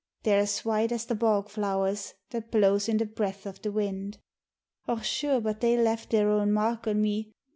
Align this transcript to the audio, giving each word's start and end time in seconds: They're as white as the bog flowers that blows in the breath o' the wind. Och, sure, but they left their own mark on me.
They're 0.23 0.39
as 0.39 0.65
white 0.65 0.91
as 0.91 1.05
the 1.05 1.13
bog 1.13 1.47
flowers 1.47 2.15
that 2.31 2.49
blows 2.49 2.89
in 2.89 2.97
the 2.97 3.05
breath 3.05 3.45
o' 3.45 3.51
the 3.51 3.71
wind. 3.71 4.17
Och, 4.89 5.03
sure, 5.03 5.39
but 5.39 5.61
they 5.61 5.77
left 5.77 6.09
their 6.09 6.31
own 6.31 6.51
mark 6.51 6.87
on 6.87 7.03
me. 7.03 7.33